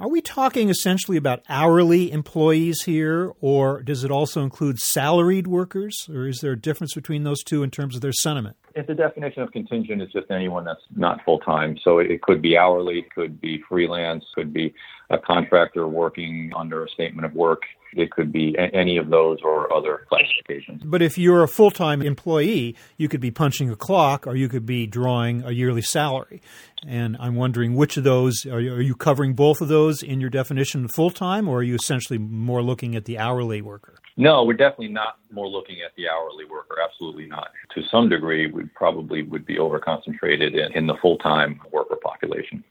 Are 0.00 0.08
we 0.08 0.20
talking 0.20 0.70
essentially 0.70 1.16
about 1.16 1.44
hourly 1.48 2.10
employees 2.10 2.82
here, 2.82 3.32
or 3.40 3.80
does 3.80 4.02
it 4.02 4.10
also 4.10 4.42
include 4.42 4.80
salaried 4.80 5.46
workers, 5.46 6.08
or 6.12 6.26
is 6.26 6.38
there 6.40 6.52
a 6.52 6.60
difference 6.60 6.94
between 6.94 7.22
those 7.22 7.44
two 7.44 7.62
in 7.62 7.70
terms 7.70 7.94
of 7.94 8.00
their 8.00 8.12
sentiment? 8.12 8.56
If 8.76 8.86
the 8.88 8.94
definition 8.94 9.42
of 9.42 9.52
contingent 9.52 10.02
is 10.02 10.10
just 10.12 10.30
anyone 10.30 10.64
that's 10.64 10.80
not 10.96 11.20
full 11.24 11.38
time, 11.38 11.78
so 11.84 11.98
it 11.98 12.22
could 12.22 12.42
be 12.42 12.56
hourly, 12.56 13.06
could 13.14 13.40
be 13.40 13.62
freelance, 13.68 14.24
could 14.34 14.52
be 14.52 14.74
a 15.10 15.18
contractor 15.18 15.86
working 15.86 16.52
under 16.56 16.84
a 16.84 16.88
statement 16.88 17.24
of 17.24 17.34
work. 17.34 17.62
It 17.96 18.10
could 18.10 18.32
be 18.32 18.56
any 18.58 18.96
of 18.96 19.08
those 19.08 19.38
or 19.44 19.72
other 19.72 20.06
classifications. 20.08 20.82
But 20.84 21.02
if 21.02 21.16
you're 21.16 21.44
a 21.44 21.48
full 21.48 21.70
time 21.70 22.02
employee, 22.02 22.74
you 22.96 23.08
could 23.08 23.20
be 23.20 23.30
punching 23.30 23.70
a 23.70 23.76
clock 23.76 24.26
or 24.26 24.34
you 24.34 24.48
could 24.48 24.66
be 24.66 24.88
drawing 24.88 25.44
a 25.44 25.52
yearly 25.52 25.82
salary. 25.82 26.42
And 26.84 27.16
I'm 27.20 27.36
wondering 27.36 27.76
which 27.76 27.96
of 27.96 28.02
those 28.02 28.44
are 28.46 28.60
you, 28.60 28.74
are 28.74 28.80
you 28.80 28.96
covering 28.96 29.34
both 29.34 29.60
of 29.60 29.68
those 29.68 30.02
in 30.02 30.20
your 30.20 30.30
definition 30.30 30.88
full 30.88 31.10
time, 31.10 31.48
or 31.48 31.58
are 31.58 31.62
you 31.62 31.76
essentially 31.76 32.18
more 32.18 32.62
looking 32.62 32.96
at 32.96 33.04
the 33.04 33.18
hourly 33.18 33.62
worker? 33.62 33.94
No, 34.16 34.44
we're 34.44 34.54
definitely 34.54 34.88
not 34.88 35.18
more 35.32 35.48
looking 35.48 35.78
at 35.84 35.92
the 35.96 36.08
hourly 36.08 36.44
worker. 36.44 36.76
Absolutely 36.82 37.26
not. 37.26 37.48
To 37.74 37.82
some 37.90 38.08
degree, 38.08 38.50
we 38.50 38.64
probably 38.66 39.22
would 39.22 39.44
be 39.44 39.58
over 39.58 39.80
concentrated 39.80 40.54
in, 40.54 40.72
in 40.72 40.86
the 40.86 40.94
full 41.02 41.18
time 41.18 41.60
worker 41.72 41.96
population 41.96 42.62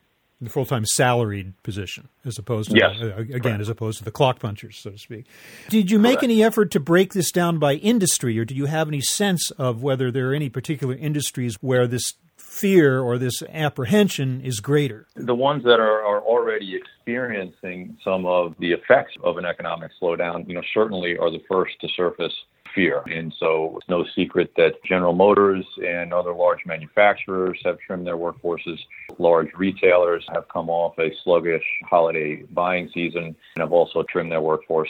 the 0.44 0.50
full 0.50 0.66
time 0.66 0.86
salaried 0.86 1.54
position, 1.64 2.10
as 2.26 2.38
opposed 2.38 2.72
to 2.72 2.78
yes. 2.78 3.02
uh, 3.02 3.16
again, 3.18 3.62
as 3.62 3.70
opposed 3.70 3.98
to 4.00 4.04
the 4.04 4.12
clock 4.12 4.40
punchers, 4.40 4.78
so 4.78 4.92
to 4.92 4.98
speak. 4.98 5.26
Did 5.70 5.90
you 5.90 6.00
make 6.00 6.20
Correct. 6.20 6.24
any 6.24 6.44
effort 6.44 6.72
to 6.72 6.80
break 6.80 7.14
this 7.14 7.32
down 7.32 7.60
by 7.60 7.76
industry, 7.76 8.38
or 8.38 8.46
do 8.46 8.54
you 8.54 8.66
have 8.66 8.88
any 8.88 9.02
sense 9.02 9.52
of 9.52 9.82
whether 9.82 10.12
there 10.12 10.32
are 10.32 10.34
any 10.34 10.50
particular 10.50 10.96
industries 10.96 11.56
where 11.62 11.88
this 11.88 12.14
fear 12.54 13.02
or 13.02 13.18
this 13.18 13.42
apprehension 13.50 14.42
is 14.42 14.60
greater? 14.60 15.08
The 15.16 15.36
ones 15.36 15.64
that 15.64 15.80
are, 15.80 16.04
are 16.04 16.22
already 16.22 16.76
experiencing 16.76 17.98
some 18.04 18.26
of 18.26 18.56
the 18.60 18.72
effects 18.72 19.14
of 19.24 19.38
an 19.38 19.46
economic 19.46 19.92
slowdown, 20.02 20.48
you 20.48 20.54
know, 20.54 20.62
certainly 20.74 21.18
are 21.18 21.32
the 21.32 21.42
first 21.50 21.74
to 21.82 21.90
surface 21.96 22.34
fear. 22.76 23.02
And 23.08 23.34
so 23.40 23.78
it's 23.78 23.90
no 23.90 24.06
secret 24.16 24.52
that 24.58 24.84
General 24.84 25.14
Motors 25.14 25.66
and 25.84 26.14
other 26.14 26.34
large 26.34 26.66
manufacturers 26.66 27.60
have 27.66 27.78
trimmed 27.80 28.06
their 28.06 28.18
workforces. 28.18 28.78
Large 29.18 29.50
retailers 29.58 30.26
have 30.34 30.48
come 30.48 30.70
off 30.70 30.98
a 31.00 31.10
sluggish 31.24 31.64
holiday 31.90 32.44
buying 32.52 32.90
season 32.94 33.24
and 33.56 33.60
have 33.60 33.72
also 33.72 34.04
trimmed 34.04 34.32
their 34.32 34.42
workforce. 34.42 34.90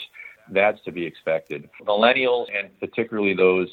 That's 0.50 0.82
to 0.84 0.92
be 0.92 1.04
expected. 1.06 1.70
Millennials, 1.82 2.46
and 2.56 2.68
particularly 2.78 3.34
those 3.34 3.68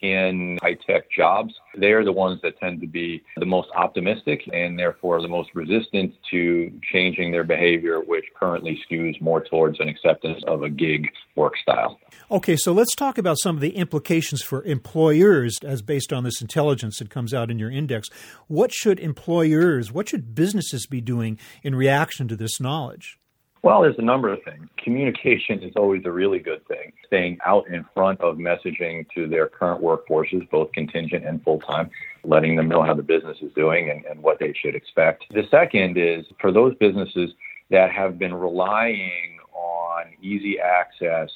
in 0.00 0.58
high 0.62 0.76
tech 0.86 1.10
jobs, 1.10 1.54
they're 1.76 2.04
the 2.04 2.12
ones 2.12 2.40
that 2.42 2.58
tend 2.58 2.80
to 2.80 2.86
be 2.86 3.22
the 3.36 3.46
most 3.46 3.68
optimistic 3.74 4.42
and 4.52 4.78
therefore 4.78 5.22
the 5.22 5.28
most 5.28 5.50
resistant 5.54 6.14
to 6.30 6.72
changing 6.92 7.32
their 7.32 7.44
behavior, 7.44 8.00
which 8.00 8.24
currently 8.38 8.78
skews 8.88 9.20
more 9.20 9.42
towards 9.42 9.80
an 9.80 9.88
acceptance 9.88 10.42
of 10.46 10.62
a 10.62 10.68
gig 10.68 11.08
work 11.34 11.54
style. 11.56 11.98
Okay, 12.30 12.56
so 12.56 12.72
let's 12.72 12.94
talk 12.94 13.18
about 13.18 13.38
some 13.38 13.56
of 13.56 13.62
the 13.62 13.76
implications 13.76 14.42
for 14.42 14.62
employers 14.64 15.56
as 15.62 15.82
based 15.82 16.12
on 16.12 16.24
this 16.24 16.40
intelligence 16.40 16.98
that 16.98 17.10
comes 17.10 17.32
out 17.32 17.50
in 17.50 17.58
your 17.58 17.70
index. 17.70 18.08
What 18.48 18.72
should 18.72 18.98
employers, 18.98 19.92
what 19.92 20.08
should 20.08 20.34
businesses 20.34 20.86
be 20.86 21.00
doing 21.00 21.38
in 21.62 21.74
reaction 21.74 22.28
to 22.28 22.36
this 22.36 22.60
knowledge? 22.60 23.18
Well, 23.62 23.82
there's 23.82 23.98
a 23.98 24.02
number 24.02 24.32
of 24.32 24.42
things. 24.44 24.68
Communication 24.82 25.62
is 25.62 25.72
always 25.76 26.02
a 26.04 26.10
really 26.10 26.38
good 26.38 26.66
thing. 26.68 26.92
Staying 27.06 27.38
out 27.44 27.66
in 27.68 27.84
front 27.94 28.20
of 28.20 28.36
messaging 28.36 29.06
to 29.14 29.26
their 29.26 29.48
current 29.48 29.82
workforces, 29.82 30.48
both 30.50 30.70
contingent 30.72 31.26
and 31.26 31.42
full 31.42 31.60
time, 31.60 31.90
letting 32.22 32.54
them 32.54 32.68
know 32.68 32.82
how 32.82 32.94
the 32.94 33.02
business 33.02 33.38
is 33.42 33.52
doing 33.54 33.90
and, 33.90 34.04
and 34.04 34.22
what 34.22 34.38
they 34.38 34.52
should 34.52 34.74
expect. 34.74 35.24
The 35.30 35.42
second 35.50 35.98
is 35.98 36.24
for 36.40 36.52
those 36.52 36.74
businesses 36.76 37.30
that 37.70 37.90
have 37.90 38.18
been 38.18 38.34
relying 38.34 39.38
on 39.52 40.04
easy 40.22 40.58
access 40.60 41.30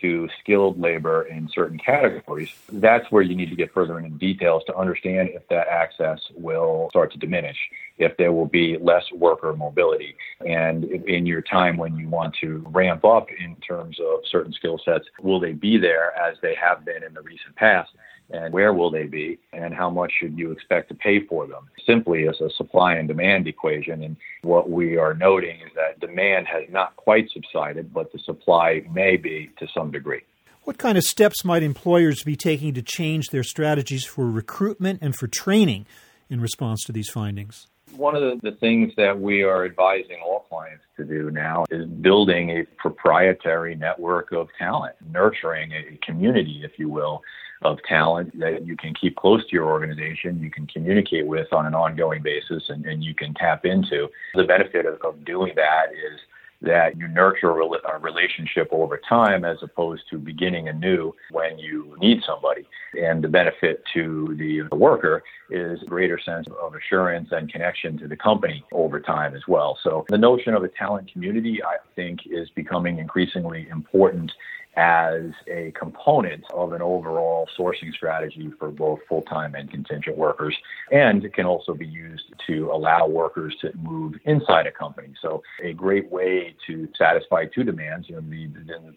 to 0.00 0.28
skilled 0.40 0.78
labor 0.80 1.22
in 1.22 1.48
certain 1.52 1.78
categories, 1.78 2.50
that's 2.72 3.10
where 3.10 3.22
you 3.22 3.34
need 3.34 3.50
to 3.50 3.56
get 3.56 3.72
further 3.72 3.98
into 3.98 4.16
details 4.18 4.62
to 4.66 4.76
understand 4.76 5.30
if 5.32 5.46
that 5.48 5.68
access 5.68 6.20
will 6.34 6.88
start 6.90 7.12
to 7.12 7.18
diminish, 7.18 7.56
if 7.98 8.16
there 8.16 8.32
will 8.32 8.46
be 8.46 8.78
less 8.78 9.04
worker 9.12 9.54
mobility. 9.54 10.14
And 10.46 10.84
in 10.84 11.26
your 11.26 11.42
time 11.42 11.76
when 11.76 11.96
you 11.96 12.08
want 12.08 12.34
to 12.40 12.64
ramp 12.68 13.04
up 13.04 13.28
in 13.30 13.56
terms 13.56 13.98
of 14.00 14.20
certain 14.30 14.52
skill 14.52 14.80
sets, 14.84 15.06
will 15.20 15.40
they 15.40 15.52
be 15.52 15.78
there 15.78 16.16
as 16.18 16.36
they 16.42 16.54
have 16.54 16.84
been 16.84 17.02
in 17.02 17.14
the 17.14 17.22
recent 17.22 17.56
past? 17.56 17.90
and 18.30 18.52
where 18.52 18.74
will 18.74 18.90
they 18.90 19.04
be 19.04 19.38
and 19.52 19.72
how 19.72 19.88
much 19.88 20.12
should 20.18 20.36
you 20.36 20.50
expect 20.50 20.88
to 20.88 20.94
pay 20.94 21.24
for 21.26 21.46
them 21.46 21.68
simply 21.86 22.28
as 22.28 22.40
a 22.40 22.50
supply 22.50 22.94
and 22.94 23.08
demand 23.08 23.46
equation 23.46 24.02
and 24.02 24.16
what 24.42 24.68
we 24.68 24.96
are 24.96 25.14
noting 25.14 25.60
is 25.60 25.70
that 25.74 26.00
demand 26.00 26.46
has 26.46 26.64
not 26.68 26.96
quite 26.96 27.30
subsided 27.30 27.92
but 27.92 28.12
the 28.12 28.18
supply 28.18 28.82
may 28.92 29.16
be 29.16 29.50
to 29.58 29.66
some 29.72 29.90
degree 29.96 30.20
what 30.62 30.78
kind 30.78 30.98
of 30.98 31.04
steps 31.04 31.44
might 31.44 31.62
employers 31.62 32.22
be 32.24 32.36
taking 32.36 32.74
to 32.74 32.82
change 32.82 33.28
their 33.28 33.44
strategies 33.44 34.04
for 34.04 34.28
recruitment 34.30 35.00
and 35.00 35.14
for 35.16 35.26
training 35.26 35.86
in 36.28 36.40
response 36.40 36.82
to 36.84 36.92
these 36.92 37.08
findings 37.08 37.66
one 37.96 38.14
of 38.14 38.22
the, 38.22 38.50
the, 38.50 38.56
things 38.56 38.92
that 38.96 39.18
we 39.18 39.42
are 39.42 39.64
advising 39.64 40.18
all 40.24 40.40
clients 40.48 40.84
to 40.96 41.04
do 41.04 41.30
now 41.30 41.64
is 41.70 41.86
building 41.86 42.50
a 42.50 42.64
proprietary 42.76 43.74
network 43.74 44.32
of 44.32 44.48
talent, 44.58 44.94
nurturing 45.10 45.72
a 45.72 45.96
community, 46.04 46.60
if 46.64 46.72
you 46.78 46.88
will, 46.88 47.22
of 47.62 47.78
talent 47.88 48.38
that 48.38 48.66
you 48.66 48.76
can 48.76 48.92
keep 48.94 49.16
close 49.16 49.42
to 49.42 49.52
your 49.52 49.66
organization, 49.66 50.38
you 50.40 50.50
can 50.50 50.66
communicate 50.66 51.26
with 51.26 51.50
on 51.52 51.66
an 51.66 51.74
ongoing 51.74 52.22
basis, 52.22 52.64
and, 52.68 52.84
and 52.84 53.02
you 53.02 53.14
can 53.14 53.32
tap 53.34 53.64
into. 53.64 54.08
The 54.34 54.44
benefit 54.44 54.84
of, 54.84 55.00
of 55.02 55.24
doing 55.24 55.52
that 55.56 55.86
is 55.92 56.20
that 56.62 56.96
you 56.96 57.08
nurture 57.08 57.50
a 57.50 57.98
relationship 58.00 58.68
over 58.72 59.00
time 59.08 59.44
as 59.44 59.58
opposed 59.62 60.02
to 60.10 60.18
beginning 60.18 60.68
anew 60.68 61.12
when 61.30 61.58
you 61.58 61.96
need 62.00 62.22
somebody. 62.26 62.66
And 63.00 63.22
the 63.22 63.28
benefit 63.28 63.82
to 63.94 64.34
the 64.38 64.74
worker 64.74 65.22
is 65.50 65.82
a 65.82 65.86
greater 65.86 66.18
sense 66.18 66.46
of 66.62 66.74
assurance 66.74 67.28
and 67.30 67.50
connection 67.50 67.98
to 67.98 68.08
the 68.08 68.16
company 68.16 68.64
over 68.72 69.00
time 69.00 69.34
as 69.34 69.42
well. 69.46 69.78
So 69.82 70.04
the 70.08 70.18
notion 70.18 70.54
of 70.54 70.64
a 70.64 70.68
talent 70.68 71.12
community, 71.12 71.62
I 71.62 71.76
think, 71.94 72.20
is 72.26 72.48
becoming 72.50 72.98
increasingly 72.98 73.68
important 73.68 74.32
as 74.76 75.30
a 75.48 75.72
component 75.78 76.44
of 76.52 76.72
an 76.72 76.82
overall 76.82 77.48
sourcing 77.58 77.92
strategy 77.92 78.50
for 78.58 78.70
both 78.70 79.00
full 79.08 79.22
time 79.22 79.54
and 79.54 79.70
contingent 79.70 80.16
workers. 80.16 80.54
And 80.92 81.24
it 81.24 81.34
can 81.34 81.46
also 81.46 81.74
be 81.74 81.86
used 81.86 82.34
to 82.46 82.70
allow 82.70 83.06
workers 83.06 83.56
to 83.62 83.72
move 83.76 84.14
inside 84.24 84.66
a 84.66 84.72
company. 84.72 85.14
So, 85.20 85.42
a 85.62 85.72
great 85.72 86.10
way 86.10 86.54
to 86.66 86.88
satisfy 86.98 87.46
two 87.46 87.64
demands 87.64 88.08
you 88.08 88.16
know, 88.16 88.20
the, 88.20 88.46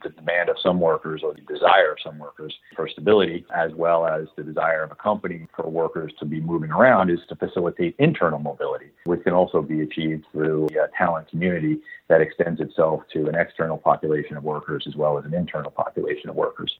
the, 0.03 0.09
demand 0.09 0.49
of 0.49 0.57
some 0.61 0.79
workers 0.79 1.21
or 1.23 1.33
the 1.33 1.41
desire 1.41 1.91
of 1.91 1.97
some 2.03 2.19
workers 2.19 2.53
for 2.75 2.87
stability, 2.89 3.45
as 3.55 3.71
well 3.73 4.05
as 4.05 4.27
the 4.35 4.43
desire 4.43 4.83
of 4.83 4.91
a 4.91 4.95
company 4.95 5.47
for 5.55 5.69
workers 5.69 6.11
to 6.19 6.25
be 6.25 6.41
moving 6.41 6.71
around, 6.71 7.09
is 7.09 7.19
to 7.29 7.35
facilitate 7.35 7.95
internal 7.99 8.39
mobility, 8.39 8.87
which 9.05 9.23
can 9.23 9.33
also 9.33 9.61
be 9.61 9.81
achieved 9.81 10.25
through 10.31 10.67
a 10.67 10.87
talent 10.97 11.29
community 11.29 11.79
that 12.09 12.21
extends 12.21 12.59
itself 12.59 13.03
to 13.13 13.27
an 13.27 13.35
external 13.35 13.77
population 13.77 14.35
of 14.35 14.43
workers 14.43 14.83
as 14.87 14.95
well 14.95 15.17
as 15.17 15.25
an 15.25 15.33
internal 15.33 15.68
population 15.71 16.29
of 16.29 16.35
workers. 16.35 16.79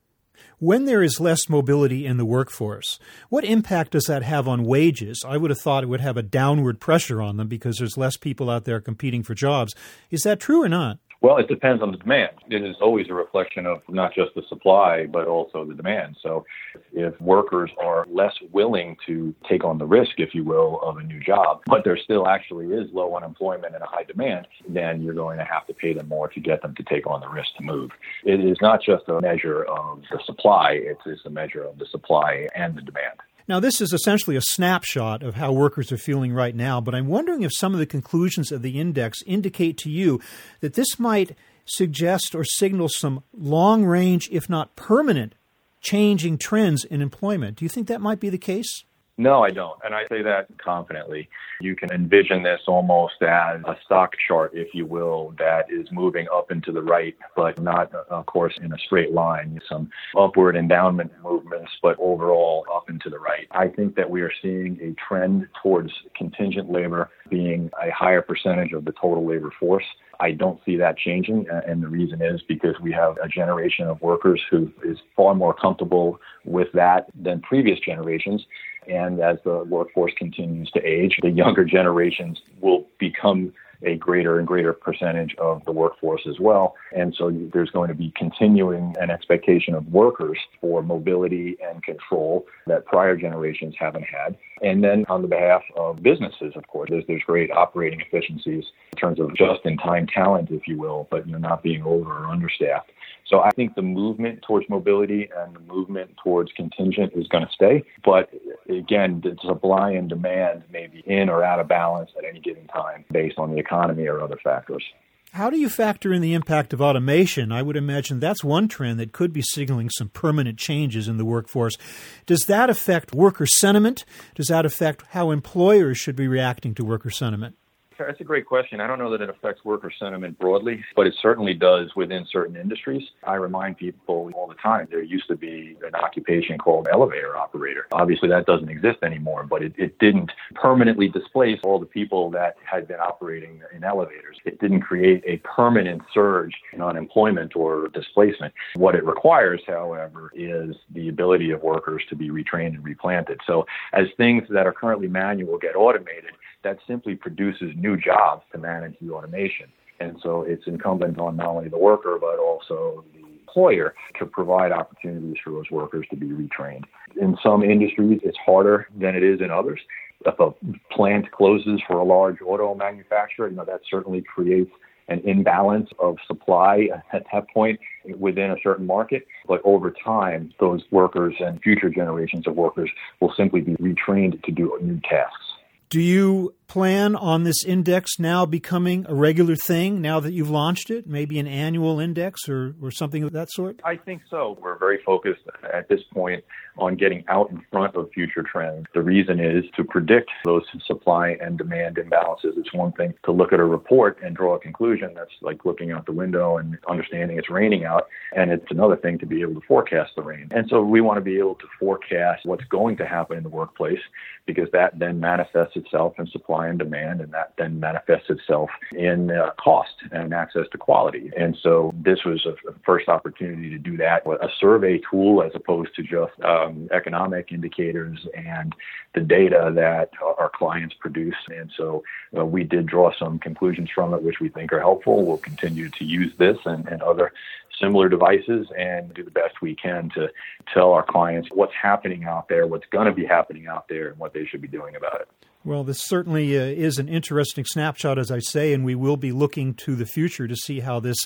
When 0.60 0.86
there 0.86 1.02
is 1.02 1.22
less 1.22 1.48
mobility 1.48 2.06
in 2.06 2.18
the 2.18 2.26
workforce, 2.26 3.00
what 3.30 3.46
impact 3.46 3.92
does 3.92 4.06
that 4.06 4.24
have 4.24 4.48
on 4.48 4.64
wages? 4.64 5.24
I 5.26 5.38
would 5.38 5.52
have 5.52 5.60
thought 5.60 5.84
it 5.84 5.88
would 5.88 6.02
have 6.02 6.18
a 6.18 6.24
downward 6.24 6.80
pressure 6.80 7.22
on 7.22 7.38
them 7.38 7.48
because 7.48 7.78
there's 7.78 7.98
less 7.98 8.18
people 8.18 8.50
out 8.50 8.66
there 8.66 8.82
competing 8.82 9.24
for 9.24 9.34
jobs. 9.34 9.74
Is 10.10 10.24
that 10.24 10.40
true 10.40 10.64
or 10.64 10.70
not? 10.70 11.00
Well, 11.22 11.38
it 11.38 11.50
depends 11.50 11.84
on 11.84 11.92
the 11.92 11.98
demand. 11.98 12.32
It 12.50 12.64
is 12.64 12.78
always 12.82 13.10
a 13.10 13.14
reflection 13.14 13.66
of 13.66 13.82
not 13.90 14.14
just 14.14 14.34
the 14.36 14.44
supply, 14.48 15.06
but 15.06 15.28
also 15.28 15.66
the 15.66 15.74
demand. 15.74 16.16
So 16.22 16.46
if 16.94 17.20
workers 17.20 17.70
are 17.78 18.06
less 18.10 18.34
willing 18.54 18.96
to 19.06 19.36
take 19.48 19.66
on 19.66 19.78
the 19.78 19.86
risk, 19.86 20.12
if 20.18 20.34
you 20.34 20.46
will, 20.46 20.80
of 20.82 20.96
a 20.98 21.04
new 21.04 21.20
job, 21.20 21.62
but 21.66 21.84
there 21.84 21.98
still 21.98 22.26
actually 22.26 22.68
is 22.68 22.90
low 22.94 23.18
unemployment 23.18 23.76
and 23.76 23.84
a 23.84 23.88
high 23.88 24.06
demand, 24.06 24.48
then 24.70 25.02
you're 25.02 25.14
going 25.14 25.38
to 25.40 25.44
have 25.44 25.68
to 25.68 25.74
pay 25.74 25.92
them 25.92 26.08
more 26.08 26.30
to 26.30 26.40
get 26.40 26.62
them 26.62 26.74
to 26.76 26.84
take 26.84 27.06
on 27.06 27.20
the 27.20 27.28
risk 27.28 27.54
to 27.58 27.64
move. 27.64 27.92
It 28.24 28.40
is 28.40 28.58
not 28.62 28.82
just 28.82 29.10
a 29.10 29.20
measure 29.20 29.64
of 29.64 30.04
the 30.10 30.20
supply, 30.26 30.72
it 30.72 31.00
is 31.06 31.20
a 31.26 31.30
measure 31.30 31.64
of 31.64 31.80
the 31.80 31.86
supply 31.86 32.48
and 32.56 32.78
the 32.78 32.82
demand. 32.82 33.20
Now, 33.50 33.60
this 33.60 33.82
is 33.82 33.94
essentially 33.94 34.36
a 34.36 34.42
snapshot 34.42 35.24
of 35.24 35.34
how 35.34 35.52
workers 35.52 35.92
are 35.92 35.98
feeling 35.98 36.32
right 36.32 36.56
now, 36.56 36.80
but 36.80 36.94
I'm 36.94 37.08
wondering 37.08 37.42
if 37.42 37.52
some 37.52 37.74
of 37.74 37.80
the 37.80 37.88
conclusions 37.88 38.52
of 38.52 38.62
the 38.62 38.80
index 38.80 39.24
indicate 39.26 39.76
to 39.80 39.90
you 39.90 40.22
that 40.60 40.76
this 40.76 41.00
might 41.00 41.36
suggest 41.66 42.36
or 42.36 42.44
signal 42.44 42.90
some 42.90 43.24
long 43.34 43.86
range, 43.86 44.30
if 44.32 44.52
not 44.52 44.76
permanent, 44.76 45.34
changing 45.82 46.38
trends 46.38 46.86
in 46.86 47.02
employment. 47.02 47.58
Do 47.58 47.66
you 47.66 47.70
think 47.70 47.88
that 47.88 48.02
might 48.02 48.20
be 48.20 48.30
the 48.30 48.38
case? 48.38 48.84
No, 49.20 49.44
I 49.44 49.50
don't. 49.50 49.78
And 49.84 49.94
I 49.94 50.08
say 50.08 50.22
that 50.22 50.48
confidently. 50.64 51.28
You 51.60 51.76
can 51.76 51.92
envision 51.92 52.42
this 52.42 52.62
almost 52.68 53.22
as 53.22 53.60
a 53.66 53.76
stock 53.84 54.14
chart, 54.26 54.52
if 54.54 54.74
you 54.74 54.86
will, 54.86 55.36
that 55.38 55.70
is 55.70 55.92
moving 55.92 56.28
up 56.34 56.52
and 56.52 56.64
to 56.64 56.72
the 56.72 56.82
right, 56.82 57.18
but 57.36 57.60
not, 57.62 57.94
of 57.94 58.26
course, 58.28 58.58
in 58.64 58.72
a 58.72 58.78
straight 58.78 59.12
line. 59.12 59.60
Some 59.68 59.92
upward 60.18 60.56
endowment 60.56 61.12
movements, 61.22 61.70
but 61.82 61.98
overall 62.00 62.66
up 62.74 62.88
and 62.88 63.02
to 63.02 63.10
the 63.10 63.20
right. 63.20 63.46
I 63.52 63.68
think 63.68 63.96
that 63.98 64.10
we 64.10 64.22
are 64.22 64.32
seeing 64.42 64.80
a 64.82 64.94
trend 64.94 65.50
towards 65.62 65.92
contingent 66.16 66.72
labor 66.72 67.10
being 67.30 67.70
a 67.84 67.92
higher 67.92 68.22
percentage 68.22 68.72
of 68.72 68.86
the 68.86 68.94
total 68.94 69.28
labor 69.28 69.52
force. 69.60 69.84
I 70.22 70.32
don't 70.32 70.60
see 70.66 70.78
that 70.78 70.98
changing. 70.98 71.46
And 71.50 71.84
the 71.84 71.88
reason 71.88 72.22
is 72.22 72.42
because 72.48 72.76
we 72.82 72.94
have 72.94 73.18
a 73.22 73.28
generation 73.28 73.88
of 73.88 74.02
workers 74.02 74.42
who 74.50 74.72
is 74.84 74.98
far 75.16 75.36
more 75.36 75.54
comfortable 75.54 76.20
with 76.46 76.70
that 76.74 77.08
than 77.22 77.42
previous 77.42 77.80
generations. 77.80 78.46
And 78.90 79.20
as 79.20 79.38
the 79.44 79.64
workforce 79.66 80.14
continues 80.18 80.72
to 80.72 80.82
age, 80.84 81.20
the 81.22 81.30
younger 81.30 81.64
generations 81.64 82.42
will 82.62 82.88
become 82.98 83.54
a 83.84 83.96
greater 83.96 84.40
and 84.40 84.48
greater 84.48 84.74
percentage 84.74 85.36
of 85.38 85.64
the 85.66 85.72
workforce 85.72 86.22
as 86.28 86.40
well. 86.40 86.76
And 86.94 87.16
so 87.16 87.32
there's 87.54 87.70
going 87.70 87.88
to 87.88 87.94
be 87.94 88.12
continuing 88.16 88.96
an 89.00 89.10
expectation 89.10 89.74
of 89.74 89.88
workers 89.88 90.38
for 90.60 90.84
mobility 90.84 91.58
and 91.64 91.82
control 91.84 92.46
that 92.68 92.86
prior 92.86 93.16
generations 93.16 93.76
haven't 93.80 94.04
had. 94.04 94.38
And 94.62 94.84
then 94.84 95.06
on 95.08 95.22
the 95.22 95.28
behalf 95.28 95.62
of 95.78 96.04
businesses, 96.04 96.54
of 96.56 96.68
course, 96.68 96.90
there's, 96.90 97.06
there's 97.08 97.24
great 97.26 97.52
operating 97.52 98.02
efficiencies 98.02 98.66
in 98.92 98.98
terms 98.98 99.20
of 99.20 99.34
just 99.36 99.62
in 99.64 99.78
time 99.78 100.08
talent, 100.08 100.52
if 100.52 100.68
you 100.68 100.78
will, 100.78 101.08
but 101.10 101.26
you 101.26 101.32
know, 101.32 101.38
not 101.38 101.64
being 101.64 101.84
over 101.84 102.26
or 102.26 102.28
understaffed. 102.28 102.92
So 103.30 103.42
I 103.42 103.52
think 103.52 103.76
the 103.76 103.84
movement 103.84 104.42
towards 104.42 104.68
mobility 104.70 105.30
and 105.38 105.56
the 105.56 105.60
movement 105.60 106.18
towards 106.24 106.52
contingent 106.54 107.14
is 107.16 107.28
going 107.28 107.46
to 107.46 107.52
stay. 107.54 107.84
But 108.04 108.30
again, 108.68 109.22
the 109.24 109.38
supply 109.46 109.92
and 109.92 110.10
demand 110.10 110.64
may 110.72 110.88
be 110.88 111.04
in 111.06 111.30
or 111.30 111.44
out 111.44 111.60
of 111.60 111.68
balance 111.68 112.10
at 112.18 112.26
any 112.26 112.40
given 112.40 112.66
time 112.68 113.06
based 113.12 113.38
on 113.38 113.52
the 113.52 113.58
economy 113.58 114.08
or 114.08 114.22
other 114.22 114.40
factors. 114.44 114.84
How 115.32 115.52
do 115.52 115.60
you 115.60 115.70
factor 115.70 116.12
in 116.12 116.24
the 116.24 116.34
impact 116.34 116.74
of 116.74 116.82
automation? 116.82 117.52
I 117.52 117.62
would 117.62 117.78
imagine 117.78 118.20
that's 118.20 118.44
one 118.44 118.68
trend 118.68 119.00
that 119.00 119.12
could 119.12 119.32
be 119.32 119.44
signaling 119.44 119.92
some 119.92 120.10
permanent 120.10 120.58
changes 120.58 121.08
in 121.08 121.18
the 121.18 121.26
workforce. 121.26 121.78
Does 122.26 122.46
that 122.48 122.72
affect 122.72 123.14
worker 123.14 123.46
sentiment? 123.46 124.06
Does 124.34 124.48
that 124.48 124.66
affect 124.66 125.04
how 125.12 125.30
employers 125.30 126.00
should 126.00 126.16
be 126.16 126.28
reacting 126.28 126.74
to 126.76 126.84
worker 126.84 127.12
sentiment? 127.12 127.56
That's 128.00 128.22
a 128.22 128.24
great 128.24 128.46
question. 128.46 128.80
I 128.80 128.88
don't 128.88 128.98
know 128.98 129.12
that 129.12 129.22
it 129.22 129.30
affects 129.30 129.66
worker 129.66 129.92
sentiment 130.00 130.40
broadly, 130.40 130.84
but 130.96 131.06
it 131.06 131.16
certainly 131.22 131.54
does 131.54 131.94
within 131.96 132.26
certain 132.32 132.56
industries. 132.56 133.04
I 133.26 133.36
remind 133.36 133.78
people 133.78 134.32
all 134.36 134.48
the 134.48 134.56
time 134.56 134.88
there 134.90 135.04
used 135.04 135.28
to 135.28 135.36
be 135.36 135.76
an 135.86 135.96
occupation 135.96 136.58
called 136.58 136.88
elevator 136.90 137.36
operator. 137.36 137.88
Obviously, 137.92 138.30
that 138.30 138.46
doesn't 138.46 138.70
exist 138.70 139.00
anymore, 139.04 139.44
but 139.44 139.62
it, 139.62 139.74
it 139.78 140.00
didn't 140.00 140.32
permanently 140.56 141.10
displace 141.10 141.60
all 141.64 141.78
the 141.78 141.86
people 141.86 142.30
that 142.32 142.56
had 142.64 142.88
been 142.88 143.00
operating 143.00 143.62
in 143.76 143.84
elevators. 143.84 144.38
It 144.46 144.60
didn't 144.60 144.82
create 144.82 145.22
a 145.26 145.38
permanent 145.38 146.02
surge 146.14 146.56
in 146.72 146.82
unemployment 146.82 147.56
or 147.56 147.90
displacement. 147.90 148.54
What 148.76 148.96
it 148.96 149.06
requires, 149.06 149.62
however, 149.68 150.32
is 150.34 150.76
the 150.92 151.10
ability 151.10 151.52
of 151.52 151.64
workers 151.64 152.04
to 152.10 152.16
be 152.16 152.30
retrained 152.30 152.76
and 152.76 152.84
replanted. 152.84 153.42
So, 153.46 153.66
as 153.92 154.08
things 154.16 154.44
that 154.50 154.66
are 154.66 154.74
currently 154.74 155.08
manual 155.08 155.58
get 155.58 155.76
automated, 155.76 156.32
that 156.64 156.78
simply 156.88 157.16
produces 157.16 157.74
new 157.76 157.98
jobs 157.98 158.44
to 158.52 158.58
manage 158.58 158.96
the 159.02 159.12
automation. 159.12 159.68
And 160.00 160.18
so 160.24 160.44
it's 160.44 160.66
incumbent 160.68 161.20
on 161.20 161.36
not 161.36 161.48
only 161.48 161.70
the 161.70 161.78
worker, 161.78 162.18
but 162.20 162.40
also 162.40 163.04
the 163.14 163.20
employer 163.20 163.96
to 164.18 164.26
provide 164.26 164.72
opportunities 164.72 165.36
for 165.44 165.52
those 165.52 165.70
workers 165.72 166.06
to 166.10 166.16
be 166.16 166.28
retrained. 166.28 166.84
In 167.20 167.38
some 167.44 167.64
industries, 167.64 168.22
it's 168.24 168.38
harder 168.46 168.88
than 168.98 169.16
it 169.16 169.24
is 169.24 169.42
in 169.42 169.52
others. 169.52 169.80
If 170.26 170.40
a 170.40 170.52
plant 170.94 171.32
closes 171.32 171.82
for 171.88 171.98
a 171.98 172.04
large 172.04 172.42
auto 172.42 172.76
manufacturer, 172.76 173.50
you 173.50 173.56
know, 173.56 173.66
that 173.66 173.82
certainly 173.90 174.22
creates 174.22 174.72
an 175.08 175.22
imbalance 175.26 175.90
of 176.00 176.18
supply 176.28 176.88
at 177.12 177.26
that 177.34 177.50
point 177.50 177.80
within 178.18 178.52
a 178.52 178.56
certain 178.62 178.86
market. 178.86 179.26
But 179.48 179.62
over 179.64 179.92
time, 179.92 180.54
those 180.60 180.84
workers 180.92 181.36
and 181.40 181.62
future 181.62 181.90
generations 181.90 182.48
of 182.48 182.56
workers 182.56 182.92
will 183.20 183.34
simply 183.36 183.62
be 183.62 183.76
retrained 183.76 184.44
to 184.44 184.52
do 184.52 184.78
new 184.82 185.00
tasks. 185.10 185.49
Do 185.90 186.00
you 186.00 186.54
plan 186.70 187.16
on 187.16 187.44
this 187.44 187.66
index 187.66 188.20
now 188.20 188.46
becoming 188.46 189.06
a 189.10 189.14
regular 189.14 189.56
thing 189.56 190.00
now 190.00 190.20
that 190.20 190.32
you've 190.32 190.50
launched 190.50 190.90
it? 190.90 191.08
Maybe 191.08 191.40
an 191.40 191.48
annual 191.48 192.00
index 192.00 192.48
or, 192.48 192.76
or 192.82 192.92
something 192.92 193.24
of 193.24 193.34
that 193.34 193.52
sort? 193.52 193.82
I 193.84 193.98
think 193.98 194.22
so. 194.30 194.58
We're 194.62 194.78
very 194.78 195.02
focused 195.04 195.42
at 195.74 195.90
this 195.90 196.02
point 196.14 196.44
on 196.78 196.96
getting 196.96 197.26
out 197.28 197.50
in 197.52 197.62
front 197.72 197.96
of 197.96 198.10
future 198.12 198.44
trends. 198.44 198.86
The 198.94 199.02
reason 199.02 199.40
is 199.40 199.66
to 199.76 199.84
predict 199.84 200.30
those 200.46 200.64
supply 200.86 201.38
and 201.42 201.58
demand 201.58 201.98
imbalances. 201.98 202.58
It's 202.58 202.74
one 202.74 202.92
thing 202.94 203.14
to 203.26 203.32
look 203.32 203.52
at 203.52 203.60
a 203.60 203.66
report 203.66 204.20
and 204.24 204.36
draw 204.36 204.56
a 204.56 204.60
conclusion. 204.60 205.14
That's 205.16 205.32
like 205.42 205.66
looking 205.66 205.92
out 205.92 206.06
the 206.06 206.14
window 206.14 206.58
and 206.58 206.78
understanding 206.88 207.38
it's 207.38 207.50
raining 207.50 207.84
out. 207.84 208.08
And 208.36 208.52
it's 208.52 208.70
another 208.70 208.96
thing 208.96 209.18
to 209.20 209.26
be 209.26 209.42
able 209.42 209.56
to 209.56 209.68
forecast 209.68 210.12
the 210.16 210.22
rain. 210.22 210.48
And 210.52 210.70
so 210.70 210.82
we 210.82 211.02
want 211.02 211.18
to 211.18 211.22
be 211.22 211.38
able 211.38 211.56
to 211.56 211.68
forecast 211.80 212.46
what's 212.46 212.64
going 212.66 212.98
to 212.98 213.06
happen 213.06 213.38
in 213.38 213.44
the 213.44 213.50
workplace 213.50 214.00
because 214.46 214.70
that 214.72 214.98
then 214.98 215.20
manifests 215.20 215.76
itself 215.76 216.14
in 216.18 216.28
supply 216.28 216.59
and 216.68 216.80
demand, 216.80 217.22
and 217.22 217.34
that 217.34 217.54
then 217.58 217.80
manifests 217.80 218.30
itself 218.30 218.70
in 218.92 219.32
uh, 219.32 219.52
cost 219.60 219.94
and 220.12 220.34
access 220.34 220.66
to 220.72 220.78
quality. 220.78 221.32
And 221.38 221.58
so 221.62 221.94
this 221.96 222.24
was 222.26 222.46
a, 222.46 222.52
a, 222.70 222.74
first 222.86 223.08
opportunity 223.08 223.70
to 223.70 223.78
do 223.78 223.98
that 223.98 224.26
with 224.26 224.42
a 224.42 224.50
survey 224.60 225.00
tool 225.10 225.44
as 225.44 225.52
opposed 225.56 225.96
to 225.96 226.04
just 226.04 226.34
um, 226.44 226.90
economic 226.92 227.52
indicators 227.52 228.28
and 228.36 228.74
the 229.14 229.22
data 229.22 229.72
that 229.76 230.12
our 230.22 230.52
clients 230.54 230.96
produce. 231.00 231.36
And 231.48 231.72
so 231.76 232.04
uh, 232.38 232.46
we 232.46 232.64
did 232.64 232.86
draw 232.86 233.12
some 233.18 233.40
conclusions 233.40 233.90
from 233.94 234.14
it, 234.14 234.22
which 234.24 234.40
we 234.40 234.50
think 234.50 234.72
are 234.74 234.80
helpful. 234.80 235.26
We'll 235.26 235.38
continue 235.38 235.90
to 235.90 236.06
use 236.06 236.34
this 236.38 236.58
and, 236.66 236.88
and 236.88 237.02
other 237.02 237.32
similar 237.80 238.10
devices 238.10 238.68
and 238.78 239.14
do 239.14 239.24
the 239.24 239.32
best 239.32 239.62
we 239.62 239.76
can 239.76 240.10
to 240.10 240.30
tell 240.74 240.92
our 240.92 241.04
clients 241.04 241.50
what's 241.52 241.74
happening 241.74 242.26
out 242.26 242.50
there, 242.50 242.68
what's 242.68 242.86
going 242.92 243.08
to 243.08 243.14
be 243.14 243.26
happening 243.26 243.68
out 243.68 243.88
there, 243.88 244.10
and 244.10 244.20
what 244.20 244.34
they 244.34 244.46
should 244.46 244.62
be 244.62 244.68
doing 244.68 244.96
about 244.96 245.22
it. 245.22 245.30
Well, 245.66 245.84
this 245.84 246.00
certainly 246.00 246.58
uh, 246.58 246.62
is 246.62 247.00
an 247.00 247.10
interesting 247.10 247.66
snapshot, 247.66 248.18
as 248.18 248.32
I 248.32 248.40
say, 248.40 248.74
and 248.74 248.86
we 248.86 248.96
will 248.96 249.18
be 249.18 249.34
looking 249.34 249.74
to 249.76 249.96
the 249.96 250.06
future 250.06 250.48
to 250.48 250.56
see 250.56 250.80
how 250.80 251.02
this 251.02 251.18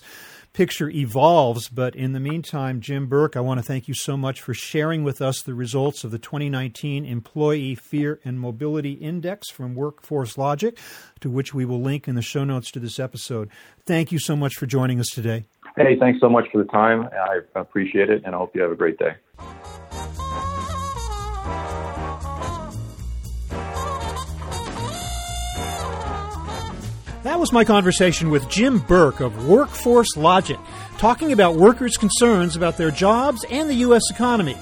picture 0.54 0.90
evolves. 0.90 1.70
But 1.70 1.96
in 1.96 2.14
the 2.14 2.20
meantime, 2.20 2.82
Jim 2.82 3.06
Burke, 3.06 3.36
I 3.36 3.42
want 3.42 3.60
to 3.60 3.64
thank 3.64 3.88
you 3.88 3.94
so 3.94 4.18
much 4.18 4.42
for 4.42 4.56
sharing 4.56 5.04
with 5.04 5.22
us 5.22 5.42
the 5.42 5.54
results 5.54 6.04
of 6.04 6.10
the 6.10 6.18
2019 6.18 7.06
Employee 7.06 7.76
Fear 7.76 8.20
and 8.26 8.40
Mobility 8.40 8.94
Index 8.94 9.52
from 9.52 9.76
WorkforceLogiq, 9.76 10.78
to 11.20 11.30
which 11.30 11.54
we 11.54 11.64
will 11.64 11.82
link 11.82 12.08
in 12.08 12.16
the 12.16 12.24
show 12.24 12.44
notes 12.44 12.72
to 12.72 12.80
this 12.80 13.00
episode. 13.00 13.50
Thank 13.86 14.12
you 14.12 14.18
so 14.18 14.36
much 14.36 14.56
for 14.56 14.66
joining 14.66 15.00
us 15.00 15.10
today. 15.14 15.46
Hey, 15.76 15.98
thanks 16.00 16.20
so 16.20 16.30
much 16.30 16.46
for 16.52 16.58
the 16.58 16.70
time. 16.70 17.08
I 17.12 17.40
appreciate 17.60 18.10
it, 18.10 18.24
and 18.26 18.34
I 18.34 18.38
hope 18.38 18.56
you 18.56 18.62
have 18.62 18.72
a 18.72 18.76
great 18.76 18.98
day. 18.98 19.14
Was 27.44 27.52
my 27.52 27.66
conversation 27.66 28.30
with 28.30 28.48
Jim 28.48 28.80
Burke 28.80 29.20
of 29.20 29.34
WorkforceLogiq, 29.34 30.58
talking 30.98 31.34
about 31.34 31.58
workers' 31.58 31.98
concerns 31.98 32.56
about 32.56 32.78
their 32.78 32.90
jobs 32.90 33.44
and 33.52 33.70
the 33.70 33.74
U.S. 33.74 34.04
economy. 34.10 34.56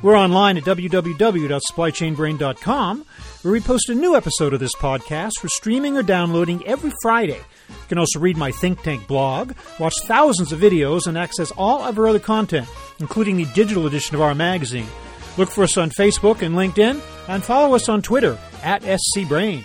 We're 0.00 0.16
online 0.16 0.56
at 0.56 0.64
www.supplychainbrain.com, 0.64 3.04
where 3.42 3.52
we 3.52 3.60
post 3.60 3.90
a 3.90 3.94
new 3.94 4.16
episode 4.16 4.54
of 4.54 4.60
this 4.60 4.74
podcast 4.74 5.32
for 5.42 5.48
streaming 5.48 5.98
or 5.98 6.02
downloading 6.02 6.66
every 6.66 6.92
Friday. 7.02 7.42
You 7.68 7.86
can 7.90 7.98
also 7.98 8.18
read 8.18 8.38
my 8.38 8.50
think 8.50 8.82
tank 8.82 9.06
blog, 9.06 9.52
watch 9.78 9.92
thousands 10.04 10.52
of 10.52 10.60
videos, 10.60 11.06
and 11.06 11.18
access 11.18 11.50
all 11.50 11.84
of 11.84 11.98
our 11.98 12.08
other 12.08 12.18
content, 12.18 12.66
including 12.98 13.36
the 13.36 13.44
digital 13.52 13.86
edition 13.86 14.14
of 14.14 14.22
our 14.22 14.34
magazine. 14.34 14.88
Look 15.36 15.50
for 15.50 15.64
us 15.64 15.76
on 15.76 15.90
Facebook 15.90 16.40
and 16.40 16.54
LinkedIn, 16.54 16.98
and 17.28 17.44
follow 17.44 17.74
us 17.74 17.90
on 17.90 18.00
Twitter 18.00 18.38
at 18.62 18.80
SCBrain. 18.84 19.64